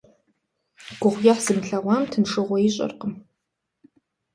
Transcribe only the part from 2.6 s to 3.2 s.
ищӀэркъым.